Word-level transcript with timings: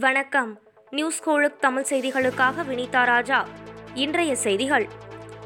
வணக்கம். 0.00 0.58
நியூஸ் 0.90 1.28
கோழுக் 1.28 1.60
தமிழ் 1.60 1.86
செய்திகளுக்காக 1.88 2.64
வினிதா 2.68 3.04
ராஜா. 3.04 3.46
இன்றைய 3.94 4.36
செய்திகள். 4.36 4.88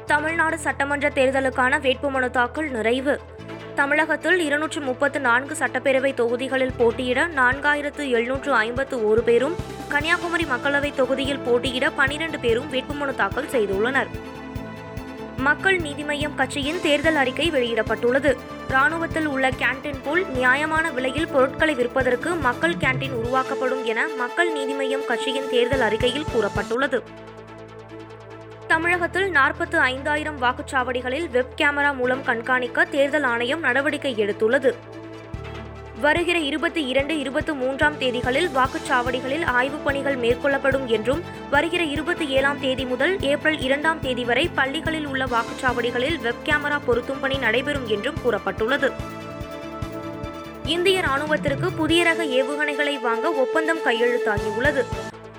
தமிழ்நாடு 0.05 0.59
சட்டமன்ற 0.59 1.09
தேர்தலுக்கான 1.09 1.79
வேட்புமனு 1.79 2.29
தாக்கல் 2.29 2.69
நிறைவு. 2.69 3.19
தமிழகத்தில் 3.75 4.39
இருநூற்று 4.39 4.81
முப்பத்து 4.81 5.19
நான்கு 5.19 5.53
சட்டப்பேரவை 5.53 6.13
தொகுதிகளில் 6.13 6.73
போட்டியிட 6.77 7.27
நான்காயிரத்து 7.27 8.09
எழுநூற்று 8.09 8.53
ஐம்பத்து 8.53 9.07
ஒரு 9.07 9.23
பேரும் 9.23 9.55
கன்னியாகுமரி 9.89 10.43
மக்களவைத் 10.43 10.95
தொகுதியில் 10.95 11.39
போட்டியிட 11.39 11.89
பனிரெண்டு 11.89 12.39
பேரும் 12.39 12.73
வேட்புமனு 12.73 13.15
தாக்கல் 13.15 13.49
செய்துள்ளனர். 13.51 14.07
மக்கள் 15.39 15.77
நீதி 15.77 16.03
மய்யம் 16.03 16.35
கட்சியின் 16.35 16.81
தேர்தல் 16.81 17.15
அறிக்கை 17.15 17.51
வெளியிடப்பட்டுள்ளது. 17.51 18.37
ராணுவத்தில் 18.67 19.25
உள்ள 19.25 19.49
கேண்டீன் 19.49 20.01
போல் 20.03 20.27
நியாயமான 20.27 20.91
விலையில் 20.91 21.27
பொருட்களை 21.27 21.75
விற்பதற்கு 21.75 22.35
மக்கள் 22.35 22.75
கேண்டீன் 22.75 23.11
உருவாக்கப்படும் 23.11 23.85
என 23.85 24.07
மக்கள் 24.07 24.51
நீதி 24.51 24.73
மய்யம் 24.73 25.05
கட்சியின் 25.05 25.49
தேர்தல் 25.49 25.81
அறிக்கையில் 25.81 26.25
கூறப்பட்டுள்ளது. 26.35 27.01
தமிழகத்தில் 28.67 29.29
நாற்பத்து 29.29 29.79
ஐந்தாயிரம் 29.79 30.41
வாக்குச்சாவடிகளில் 30.41 31.29
வெப் 31.29 31.53
கேமரா 31.57 31.93
மூலம் 31.93 32.23
கண்காணிக்க 32.23 32.85
தேர்தல் 32.85 33.23
ஆணையம் 33.23 33.59
நடவடிக்கை 33.59 34.15
எடுத்துள்ளது. 34.15 34.73
வருகிற 36.01 36.39
இருபத்தி 36.39 36.85
இரண்டு 36.85 37.19
இருபத்தி 37.19 37.53
மூன்றாம் 37.53 37.99
தேதிகளில் 37.99 38.49
வாக்குச்சாவடிகளில் 38.53 39.45
ஆய்வுப் 39.45 39.83
பணிகள் 39.83 40.17
மேற்கொள்ளப்படும் 40.17 40.85
என்றும் 40.85 41.23
வருகிற 41.49 41.83
இருபத்தி 41.83 42.27
ஏழாம் 42.27 42.59
தேதி 42.59 42.85
முதல் 42.85 43.19
ஏப்ரல் 43.21 43.59
இரண்டாம் 43.59 43.99
தேதி 43.99 44.23
வரை 44.23 44.49
பள்ளிகளில் 44.55 45.05
உள்ள 45.05 45.25
வாக்குச்சாவடிகளில் 45.25 46.21
வெப் 46.21 46.41
கேமரா 46.45 46.79
பொருத்தும் 46.85 47.19
பணி 47.19 47.37
நடைபெறும் 47.37 47.87
என்றும் 47.87 48.15
கூறப்பட்டுள்ளது. 48.25 48.91
இந்திய 50.65 51.01
ராணுவத்திற்கு 51.01 51.69
புதிய 51.77 52.03
ரக 52.03 52.23
ஏவுகணைகளை 52.23 53.01
வாங்க 53.01 53.31
ஒப்பந்தம் 53.31 53.79
கையெழுத்தாகியுள்ளது. 53.85 54.85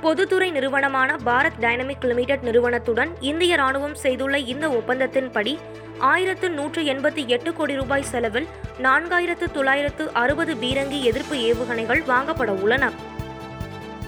பொதுத்துறை 0.00 0.50
நிறுவனமான 0.50 1.16
பாரத் 1.24 1.58
டைனமிக் 1.60 2.04
லிமிடெட் 2.04 2.42
நிறுவனத்துடன் 2.42 3.10
இந்திய 3.20 3.56
ராணுவம் 3.56 3.92
செய்துள்ள 3.92 4.38
இந்த 4.38 4.68
ஒப்பந்தத்தின்படி 4.68 5.58
ஆயிரத்து 5.98 6.50
நூற்று 6.50 6.82
எண்பத்தி 6.82 7.26
எட்டு 7.26 7.52
கோடி 7.52 7.74
ரூபாய் 7.74 8.02
செலவில் 8.02 8.46
நான்காயிரத்து 8.82 9.50
தொள்ளாயிரத்து 9.52 10.12
அறுபது 10.12 10.54
பீரங்கி 10.54 11.02
எதிர்ப்பு 11.02 11.36
ஏவுகணைகள் 11.36 12.02
வாங்கப்பட 12.08 12.48
உள்ளன. 12.62 12.90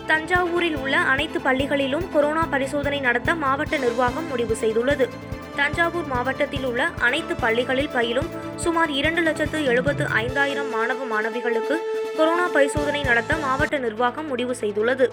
தஞ்சாவூரில் 0.07 0.77
உள்ள 0.77 0.97
அனைத்து 0.97 1.39
பள்ளிகளிலும் 1.39 2.07
கொரோனா 2.13 2.47
பரிசோதனை 2.51 3.01
நடத்த 3.01 3.35
மாவட்ட 3.35 3.77
நிர்வாகம் 3.77 4.27
முடிவு 4.27 4.57
செய்துள்ளது. 4.61 5.09
தஞ்சாவூர் 5.57 6.07
மாவட்டத்தில் 6.07 6.65
உள்ள 6.65 6.89
அனைத்து 7.01 7.35
பள்ளிகளில் 7.35 7.93
பயிலும் 7.93 8.31
சுமார் 8.57 8.91
இரண்டு 8.91 9.21
லட்சத்து 9.21 9.65
எழுபத்து 9.65 10.07
ஐந்தாயிரம் 10.07 10.71
மாணவ 10.71 11.05
மாணவிகளுக்கு 11.13 11.77
கொரோனா 12.17 12.47
பரிசோதனை 12.47 13.03
நடத்த 13.03 13.37
மாவட்ட 13.37 13.79
நிர்வாகம் 13.79 14.27
முடிவு 14.27 14.57
செய்துள்ளது. 14.61 15.09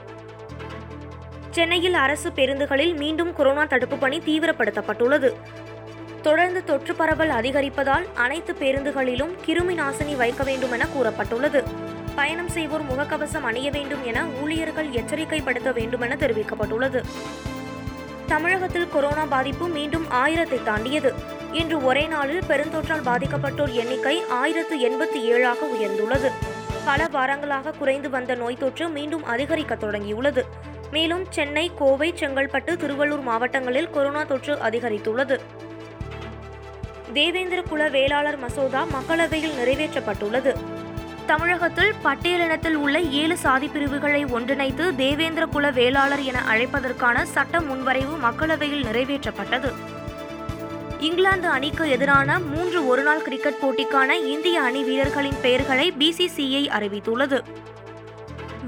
சென்னையில் 1.51 1.93
அரசு 1.93 2.29
பேருந்துகளில் 2.29 2.95
மீண்டும் 2.95 3.33
கொரோனா 3.33 3.63
தடுப்பு 3.63 3.97
பணி 3.97 4.17
தீவிரப்படுத்தப்பட்டுள்ளது. 4.17 5.33
தொடர்ந்து 6.21 6.63
தொற்று 6.63 6.95
பரவல் 6.95 7.29
அதிகரிப்பதால் 7.29 8.05
அனைத்து 8.15 8.53
பேருந்துகளிலும் 8.53 9.33
கிருமி 9.45 9.81
நாசினி 9.81 10.15
வைக்க 10.15 10.43
வேண்டும் 10.43 10.71
என 10.71 10.85
கூறப்பட்டுள்ளது. 10.85 11.63
பயணம் 12.15 12.47
செய்வோர் 12.47 12.81
முகக்கவசம் 12.81 13.41
அணிய 13.41 13.71
வேண்டும் 13.71 14.03
என 14.03 14.25
ஊழியர்கள் 14.41 14.87
எச்சரிக்கைப்படுத்த 14.87 15.73
வேண்டும் 15.73 16.01
என 16.01 16.15
தெரிவிக்கப்பட்டுள்ளது. 16.15 17.03
தமிழகத்தில் 18.25 18.89
கொரோனா 18.89 19.25
பாதிப்பு 19.25 19.67
மீண்டும் 19.67 20.05
ஆயிரத்தை 20.11 20.63
தாண்டியது. 20.63 21.13
இன்று 21.51 21.83
ஒரே 21.83 22.07
நாளில் 22.07 22.43
பெருந்தொற்றால் 22.47 23.05
பாதிக்கப்பட்டோர் 23.05 23.71
எண்ணிக்கை 23.71 24.23
ஆயிரத்து 24.29 24.77
எண்பத்தி 24.77 25.21
ஏழாக 25.21 25.57
உயர்ந்துள்ளது. 25.65 26.31
பல 26.85 27.07
வாரங்களாக 27.11 27.77
குறைந்து 27.77 28.09
வந்த 28.09 28.35
நோய் 28.35 28.57
தொற்று 28.57 28.89
மீண்டும் 28.89 29.25
அதிகரிக்க 29.25 29.75
தொடங்கியுள்ளது. 29.75 30.41
மேலும் 30.91 31.25
சென்னை 31.29 31.71
கோவை 31.77 32.13
செங்கல்பட்டு 32.13 32.73
திருவள்ளூர் 32.75 33.21
மாவட்டங்களில் 33.21 33.89
கொரோனா 33.89 34.23
தொற்று 34.23 34.55
அதிகரித்துள்ளது. 34.55 35.39
தேவேந்திர 37.13 37.61
குல 37.61 37.89
வேளாளர் 37.89 38.37
மசோதா 38.37 38.85
மக்களவையில் 38.85 39.55
நிறைவேற்றப்பட்டுள்ளது. 39.63 40.55
தமிழகத்தில் 41.25 41.93
பட்டியலினத்தில் 42.03 42.73
உள்ள 42.73 42.99
ஏழு 42.99 43.37
சாதி 43.37 43.67
பிரிவுகளை 43.67 44.25
ஒன்றிணைத்து 44.25 44.95
தேவேந்திர 44.95 45.45
குல 45.45 45.71
வேளாளர் 45.71 46.23
என 46.23 46.41
அழைப்பதற்கான 46.49 47.23
சட்ட 47.23 47.59
முன்வரைவு 47.59 48.15
மக்களவையில் 48.23 48.85
நிறைவேற்றப்பட்டது. 48.91 49.71
இங்கிலாந்து 50.99 51.47
அணிக்கு 51.47 51.89
எதிரான 51.89 52.39
மூன்று 52.39 52.87
ஒருநாள் 52.87 53.21
கிரிக்கெட் 53.21 53.61
போட்டிக்கான 53.61 54.09
இந்திய 54.09 54.61
அணி 54.61 54.83
வீரர்களின் 54.83 55.35
பெயர்களை 55.41 55.93
பிசிசிஐ 55.99 56.63
அறிவித்துள்ளது. 56.79 57.41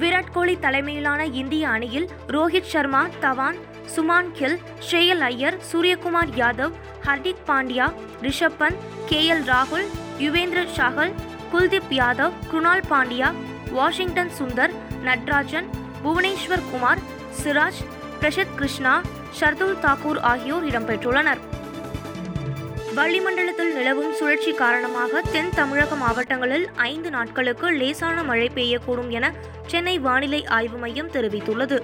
விராட் 0.02 0.32
கோலி 0.36 0.54
தலைமையிலான 0.64 1.22
இந்திய 1.42 1.64
அணியில் 1.70 2.06
ரோஹித் 2.36 2.70
சர்மா 2.72 3.02
தவான் 3.24 3.60
சுமான் 3.96 4.30
கில் 4.38 4.56
ஷேயல் 4.90 5.24
ஐயர் 5.28 5.58
சூரியகுமார் 5.70 6.32
யாதவ் 6.40 6.76
ஹர்திக் 7.08 7.44
பாண்டியா 7.50 7.88
ரிஷப் 8.26 8.58
பந்த் 8.62 8.82
கே 9.10 9.20
எல் 9.34 9.46
ராகுல் 9.52 9.88
யுவேந்திர 10.26 10.64
சாகல் 10.78 11.14
குல்தீப் 11.54 11.94
யாதவ் 12.00 12.38
குணால் 12.52 12.86
பாண்டியா 12.92 13.30
வாஷிங்டன் 13.78 14.34
சுந்தர் 14.40 14.76
நட்ராஜன் 15.08 15.70
புவனேஸ்வர் 16.04 16.68
குமார் 16.72 17.04
சிராஜ் 17.42 17.82
பிரஷத் 18.22 18.56
கிருஷ்ணா 18.60 18.96
ஷர்துல் 19.40 19.80
தாக்கூர் 19.86 20.22
ஆகியோர் 20.32 20.68
இடம்பெற்றுள்ளனர். 20.70 21.42
வளிமண்டலத்தில் 22.98 23.74
நிலவும் 23.74 24.14
சுழற்சி 24.14 24.52
காரணமாக 24.54 25.22
தென் 25.34 25.52
தமிழக 25.56 25.96
மாவட்டங்களில் 25.96 26.66
ஐந்து 26.76 27.10
நாட்களுக்கு 27.10 27.68
லேசான 27.72 28.24
மழை 28.24 28.48
பெய்யக்கூடும் 28.56 29.10
என 29.10 29.26
சென்னை 29.68 30.00
வானிலை 30.00 30.46
ஆய்வு 30.46 30.78
மையம் 30.78 31.12
தெரிவித்துள்ளது. 31.12 31.78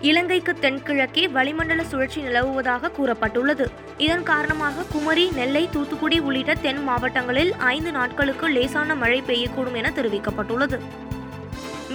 இலங்கைக்கு 0.00 0.54
தென்கிழக்கே 0.54 1.28
வளிமண்டல 1.28 1.84
சுழற்சி 1.84 2.20
நிலவுவதாக 2.20 2.92
கூறப்பட்டுள்ளது. 2.98 3.66
இதன் 3.96 4.22
காரணமாக 4.22 4.86
குமரி 4.92 5.30
நெல்லை 5.34 5.68
தூத்துக்குடி 5.72 6.18
உள்ளிட்ட 6.18 6.54
தென் 6.54 6.82
மாவட்டங்களில் 6.82 7.52
ஐந்து 7.74 7.92
நாட்களுக்கு 7.92 8.48
லேசான 8.48 8.94
மழை 8.94 9.22
பெய்யக்கூடும் 9.26 9.74
என 9.74 9.90
தெரிவிக்கப்பட்டுள்ளது. 9.90 10.78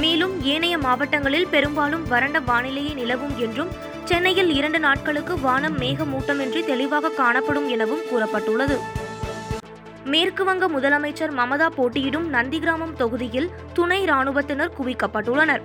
மேலும் 0.03 0.43
ஏனைய 0.43 0.77
மாவட்டங்களில் 0.77 1.47
பெரும்பாலும் 1.47 2.07
வறண்ட 2.07 2.39
வானிலையே 2.39 2.93
நிலவும் 2.93 3.37
என்றும் 3.37 3.73
சென்னையில் 4.09 4.51
இரண்டு 4.55 4.79
நாட்களுக்கு 4.79 5.39
வானம் 5.39 5.77
மேகமூட்டமின்றி 5.81 6.61
தெளிவாக 6.65 7.09
காணப்படும் 7.09 7.67
எனவும் 7.69 8.03
கூறப்பட்டுள்ளது. 8.09 8.75
மேற்கு 10.11 10.43
வங்க 10.43 10.65
முதலமைச்சர் 10.67 11.33
மமதா 11.39 11.67
போட்டியிடும் 11.77 12.27
நந்திகிராமம் 12.33 12.93
தொகுதியில் 13.01 13.49
துணை 13.73 13.99
ராணுவத்தினர் 14.05 14.71
குவிக்கப்பட்டுள்ளனர். 14.77 15.63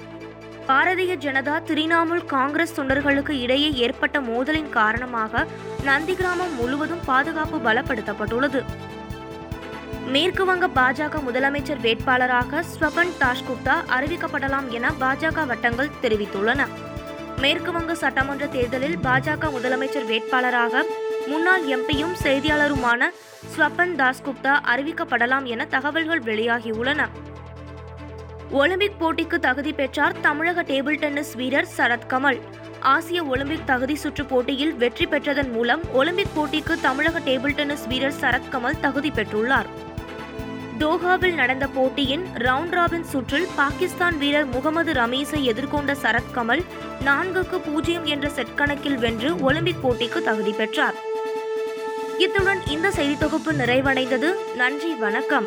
பாரதிய 0.69 1.13
ஜனதா 1.25 1.57
திரிணாமுல் 1.69 2.25
காங்கிரஸ் 2.35 2.77
தொண்டர்களுக்கு 2.79 3.35
இடையே 3.45 3.71
ஏற்பட்ட 3.87 4.21
மோதலின் 4.21 4.71
காரணமாக 4.71 5.47
நந்திகிராமம் 5.89 6.55
முழுவதும் 6.61 7.05
பாதுகாப்பு 7.07 7.59
பலப்படுத்தப்பட்டுள்ளது. 7.67 8.63
மேற்கு 10.15 10.45
வங்க 10.45 10.69
பாஜக 10.79 11.19
முதலமைச்சர் 11.27 11.83
வேட்பாளராக 11.87 12.63
ஸ்வபன் 12.73 13.17
தாஷ்குப்தா 13.23 13.77
அறிவிக்கப்படலாம் 13.97 14.71
என 14.79 14.93
பாஜக 15.01 15.47
வட்டங்கள் 15.47 15.97
தெரிவித்துள்ளன. 16.05 16.67
மேற்குவங்க 17.43 17.93
சட்டமன்ற 17.93 18.47
தேர்தலில் 18.47 18.99
பாஜக 18.99 19.51
முதலமைச்சர் 19.57 20.07
வேட்பாளராக 20.11 20.83
முன்னாள் 21.27 21.65
எம்பியும் 21.77 22.15
செய்தியாளருமான 22.23 23.09
ஸ்வபன் 23.53 23.95
தாஸ்குப்தா 24.01 24.55
அறிவிக்கப்படலாம் 24.73 25.45
என 25.45 25.65
தகவல்கள் 25.65 26.23
வெளியாகியுள்ளன. 26.23 27.07
ஒலிம்பிக் 28.51 28.99
போட்டிக்கு 29.01 29.39
தகுதி 29.39 29.73
பெற்றார் 29.73 30.21
தமிழக 30.21 30.63
டேபிள் 30.63 30.99
டென்னிஸ் 30.99 31.35
வீரர் 31.35 31.69
சரத்கமல் 31.77 32.41
ஆசிய 32.81 33.25
ஒலிம்பிக் 33.25 33.67
தகுதி 33.67 33.95
சுற்று 33.95 34.25
போட்டியில் 34.25 34.75
வெற்றி 34.75 35.07
பெற்றதன் 35.07 35.53
மூலம் 35.53 35.83
ஒலிம்பிக் 35.93 36.35
போட்டிக்கு 36.37 36.77
தமிழக 36.81 37.19
டேபிள் 37.19 37.55
டென்னிஸ் 37.55 37.87
வீரர் 37.87 38.19
சரத்கமல் 38.21 38.81
தகுதி 38.81 39.11
பெற்றுள்ளார். 39.11 39.71
தோஹாவில் 40.79 41.35
நடந்த 41.35 41.67
போட்டியின் 41.67 42.23
ரவுண்ட் 42.35 42.75
ராபின் 42.79 43.05
சுற்றில் 43.05 43.49
பாகிஸ்தான் 43.57 44.19
வீரர் 44.19 44.47
முகமது 44.47 44.93
ரமீஸை 44.93 45.41
எதிர்கொண்ட 45.53 45.95
சரத்கமல் 46.03 46.63
நான்குக்கு 47.05 47.59
பூஜ்ஜியம் 47.59 48.05
என்ற 48.05 48.29
செட் 48.29 48.55
கணக்கில் 48.55 48.99
வென்று 48.99 49.37
ஒலிம்பிக் 49.37 49.87
போட்டிக்கு 49.87 50.23
தகுதி 50.23 50.53
பெற்றார். 50.53 50.95
இத்துடன் 52.19 52.67
இந்த 52.67 52.91
செய்தி 52.91 53.17
தொகுப்பு 53.19 53.53
நிறைவடைந்தது. 53.53 54.55
நன்றி 54.55 54.95
வணக்கம். 54.95 55.47